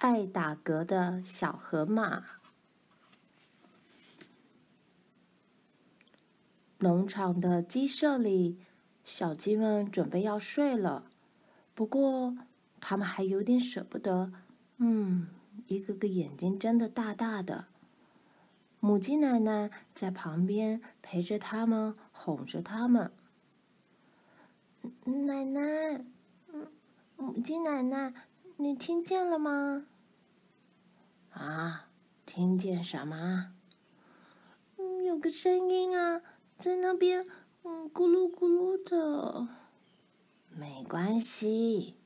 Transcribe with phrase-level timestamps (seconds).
[0.00, 2.24] 爱打嗝的小河马。
[6.78, 8.58] 农场的鸡舍里，
[9.04, 11.04] 小鸡们准备要睡了，
[11.74, 12.34] 不过
[12.80, 14.32] 它们还有点舍不得。
[14.78, 15.28] 嗯，
[15.66, 17.66] 一个个眼睛睁得大大的。
[18.80, 23.12] 母鸡奶奶在旁边陪着它们，哄着它们。
[25.04, 26.02] 奶奶，
[27.18, 28.14] 母鸡奶奶，
[28.56, 29.84] 你听见了吗？
[31.30, 31.86] 啊，
[32.26, 33.52] 听见什么？
[34.76, 36.20] 嗯，有个声音啊，
[36.58, 37.26] 在那边，
[37.62, 39.48] 嗯，咕噜咕噜的。
[40.50, 41.96] 没关系，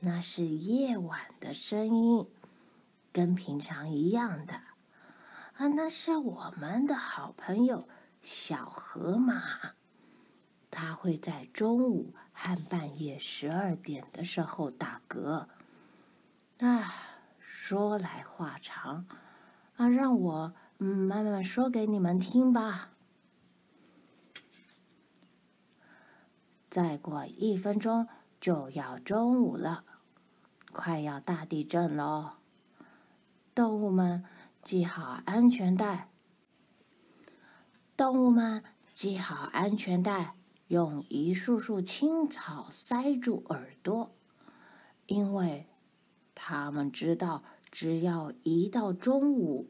[0.00, 2.26] 那是夜晚的声音，
[3.12, 4.54] 跟平常一样的。
[5.54, 7.86] 啊，那是我们的好朋友
[8.22, 9.74] 小河马，
[10.70, 15.46] 它会在中午和半夜十二点的时候打嗝。
[16.58, 16.94] 啊，
[17.66, 19.06] 说来话长，
[19.76, 22.90] 啊，让我嗯慢慢说给你们听吧。
[26.68, 28.06] 再过一分钟
[28.38, 29.82] 就要中午了，
[30.72, 32.32] 快要大地震喽，
[33.54, 34.26] 动物们。
[34.62, 36.10] 系好安全带，
[37.96, 38.62] 动物们
[38.94, 40.34] 系好安全带，
[40.68, 44.14] 用一束束青草塞住耳朵，
[45.06, 45.66] 因为
[46.34, 47.44] 他们知道，
[47.74, 49.68] 只要一到中午，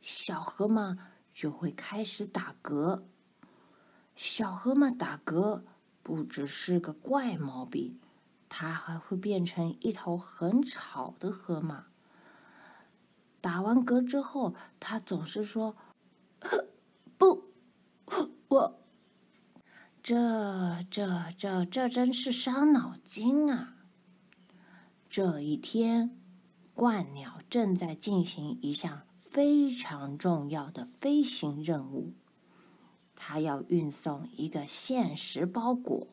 [0.00, 0.96] 小河马
[1.34, 3.02] 就会开始打嗝。
[4.14, 5.64] 小河马打嗝
[6.04, 7.98] 不只是个怪毛病，
[8.48, 11.86] 它还会变成一头很吵的河马。
[13.40, 15.74] 打完嗝之后，他总是说
[17.18, 17.50] ：“不，
[18.46, 18.80] 我
[20.04, 23.74] 这这这这真是伤脑筋啊！”
[25.10, 26.16] 这一天，
[26.76, 32.14] 鹳鸟正在进行一项非常重要的飞行任务，
[33.16, 36.06] 他要运送一个限时包裹。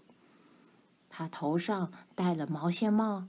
[1.10, 3.28] 他头上戴了毛线帽。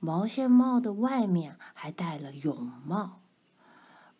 [0.00, 3.20] 毛线帽的外面还戴了泳帽，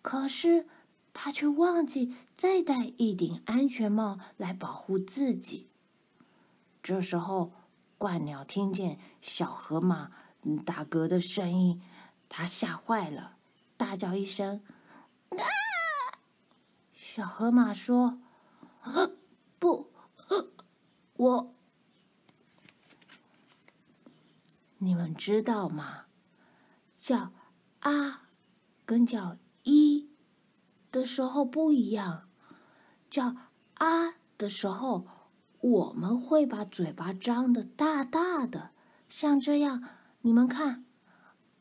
[0.03, 0.67] 可是
[1.13, 5.69] 他却忘记再戴一顶安全帽来保护自己。
[6.83, 7.53] 这时候，
[7.97, 10.11] 鹳鸟听见小河马
[10.67, 11.81] 打嗝的声音，
[12.29, 13.37] 他吓坏了，
[13.77, 14.63] 大叫一声
[15.31, 15.43] ：“啊！”
[16.95, 18.21] 小河马说
[19.59, 19.93] ：“不，
[21.15, 21.55] 我。”
[24.81, 26.05] 你们知道吗？
[26.97, 27.33] 叫
[27.81, 28.29] “啊”
[28.87, 30.09] 跟叫“一”
[30.93, 32.29] 的时候不一样。
[33.11, 33.35] 叫
[33.75, 35.09] “啊”的时候，
[35.61, 38.71] 我们会把嘴巴张得大大的，
[39.09, 39.83] 像这样。
[40.21, 40.85] 你们看，“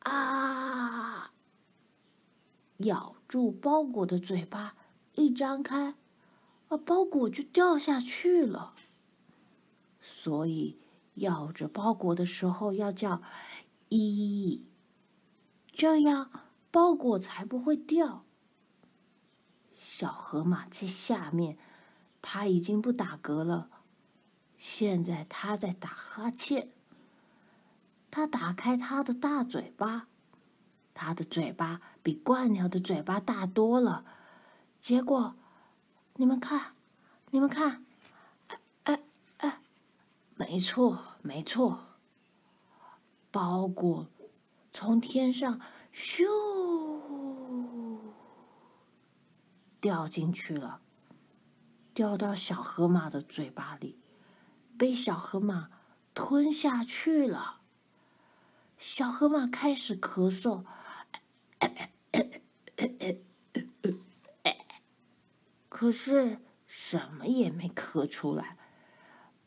[0.08, 1.32] 啊”，
[2.80, 4.76] 咬住包裹的嘴巴
[5.14, 5.96] 一张开，
[6.70, 8.74] 啊，包裹就掉下去了。
[10.02, 10.80] 所以。
[11.18, 13.24] 咬着包裹的时候要叫
[13.90, 14.64] “一”，
[15.74, 16.30] 这样
[16.70, 18.24] 包裹才不会掉。
[19.74, 21.58] 小河马在下面，
[22.22, 23.68] 它已经不打嗝了，
[24.60, 26.70] 现在它在打哈欠。
[28.18, 30.08] 他打开他的大嘴巴，
[30.96, 34.06] 他的嘴巴比鹳鸟的嘴巴大多了。
[34.82, 35.36] 结果，
[36.16, 36.74] 你们看，
[37.30, 37.86] 你们看。
[38.86, 39.00] 哎
[39.38, 39.62] 哎
[40.36, 41.82] 没错，没错。
[43.30, 44.08] 包裹
[44.74, 45.62] 从天上
[45.94, 46.26] 咻
[49.80, 50.82] 掉进去了，
[51.94, 54.00] 掉到小河马的嘴巴里，
[54.76, 55.70] 被小河马
[56.16, 57.57] 吞下去了。
[58.78, 60.64] 小河马开始咳嗽，
[65.68, 68.58] 可是什么也没咳出来。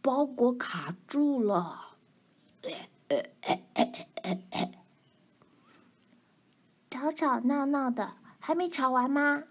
[0.02, 1.96] 包裹卡住了，
[6.90, 9.44] 吵吵闹闹的，还没吵完吗？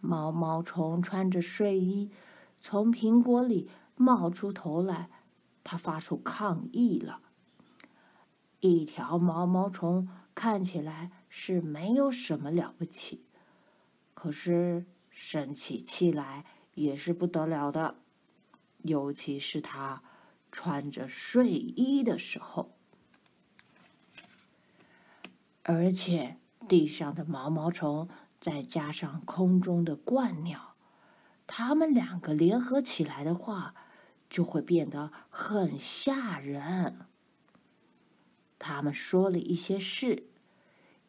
[0.00, 2.10] 毛毛虫穿着睡衣
[2.60, 5.08] 从苹果里冒出头来，
[5.64, 7.20] 它发出抗议了。
[8.66, 13.26] 一条毛毛虫看起来是没有什么了不起，
[14.14, 17.96] 可是生起气来也是不得了的。
[18.78, 20.02] 尤其是他
[20.50, 22.74] 穿着睡衣的时候，
[25.62, 28.08] 而且地上的毛毛虫
[28.40, 30.74] 再加上空中的鹳鸟，
[31.46, 33.74] 它们两个联合起来的话，
[34.30, 37.06] 就会变得很吓人。
[38.58, 40.28] 他们说了一些事，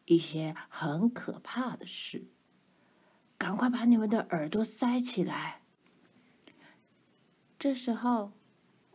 [0.04, 2.26] 一些很可怕的事。
[3.38, 5.62] 赶快把你们的耳朵塞起来。
[7.58, 8.32] 这时候，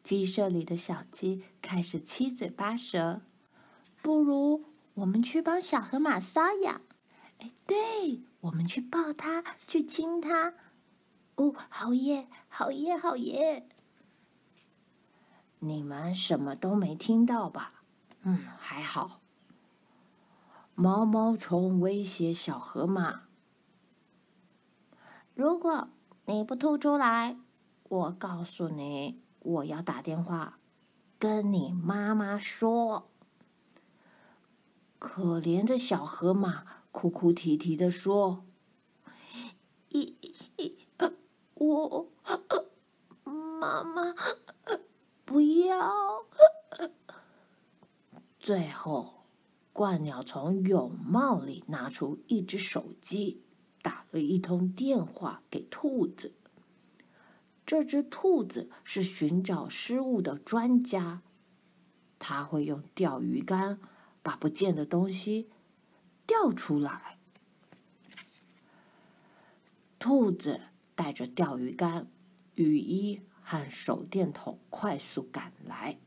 [0.04, 3.22] 鸡舍里的小鸡开始七嘴八舌。
[4.02, 4.64] 不如
[4.96, 6.82] 我们去帮小河马搔痒。
[7.40, 10.54] 哎，对，我们去抱它，去亲它。
[11.36, 13.68] 哦，好耶，好耶，好耶！
[15.60, 17.81] 你们什么都没听到吧？
[18.24, 19.20] 嗯，还好。
[20.76, 23.24] 毛毛虫威胁小河马
[25.36, 25.90] ：“如果
[26.26, 27.38] 你不吐出来，
[27.84, 30.60] 我告诉你，我要打电话
[31.20, 33.10] 跟你妈妈说。”
[35.00, 38.46] 可怜的小河马哭哭啼啼的说
[39.90, 40.16] ：“一
[40.58, 41.12] 一呃，
[41.56, 42.68] 我呃，
[43.24, 44.14] 妈妈
[44.66, 44.80] 呃，
[45.26, 46.24] 不要。”
[48.42, 49.26] 最后，
[49.74, 53.42] 鹳鸟从泳帽里拿出一只手机，
[53.82, 56.34] 打了一通电话给兔子。
[57.66, 61.22] 这只兔子是寻找失物的专家，
[62.20, 63.80] 他会用钓鱼竿。
[64.24, 65.50] 把不见的东西
[66.28, 67.18] 钓出来。
[69.98, 70.62] 兔子
[70.94, 72.08] 带着钓鱼竿、
[72.54, 75.98] 雨衣和手电筒快速赶来。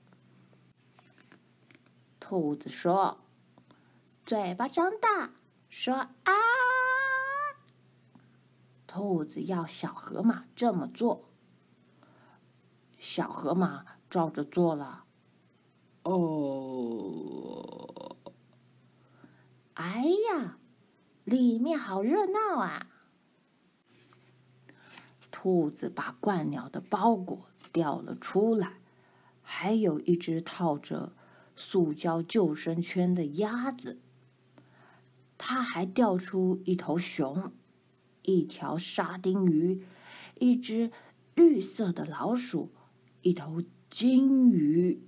[2.27, 3.19] 兔子说
[4.25, 5.33] ：“嘴巴张大，
[5.69, 6.33] 说啊！”
[8.89, 11.29] 兔子要小河马这么做，
[12.99, 15.05] 小河马照着做了。
[16.05, 18.17] 哦。
[19.75, 20.57] 哎呀，
[21.25, 22.87] 里面好热闹啊！
[25.31, 28.79] 兔子把鹳鸟的包裹掉了出来，
[29.43, 31.13] 还有一只套着
[31.57, 34.01] 塑胶救生圈的鸭子。
[35.37, 37.53] 它还钓出一头熊、
[38.23, 39.85] 一条沙丁鱼、
[40.39, 40.91] 一只
[41.35, 42.73] 绿色的老鼠、
[43.23, 45.03] 一头金鱼、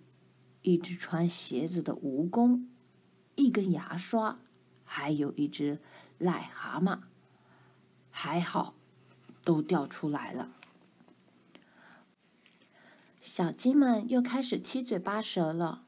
[0.62, 2.66] 一只穿鞋子的蜈蚣、
[3.34, 4.38] 一根牙刷。
[4.88, 5.80] 还有一只
[6.20, 7.00] 癞蛤蟆，
[8.08, 8.74] 还好，
[9.42, 10.52] 都掉出来了。
[13.20, 15.85] 小鸡们又开始七嘴八舌了。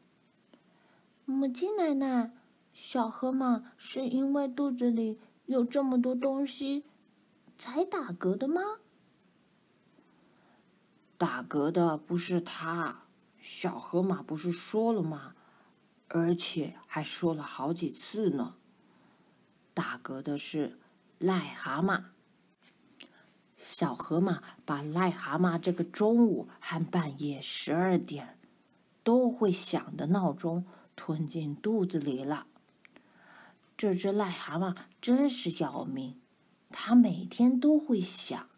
[1.31, 2.33] 母鸡奶奶，
[2.73, 6.87] 小河马是因为肚子里有这么多东西
[7.59, 8.63] 才打嗝的吗？
[11.19, 13.03] 打嗝的不是它，
[13.39, 15.35] 小河马不是说了吗？
[16.09, 18.55] 而且还说了好几次呢。
[19.75, 20.79] 打嗝的是
[21.21, 22.05] 癞蛤蟆。
[23.59, 28.39] 小河马把癞蛤蟆这个中午和半夜十二点
[29.05, 30.65] 都会响的闹钟
[30.99, 32.49] 吞进肚子里了。
[33.77, 36.21] 这只癞蛤蟆真是要命，
[36.71, 38.49] 它每天都会响，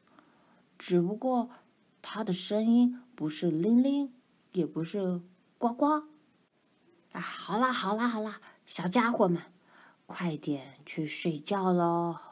[0.79, 1.51] 只不过
[2.01, 4.15] 它的声音不是铃铃，
[4.53, 5.21] 也不是
[5.59, 6.05] 呱呱。
[7.13, 9.43] 啊，好啦好啦好啦，小家伙们。
[10.07, 12.30] 快点去睡觉喽！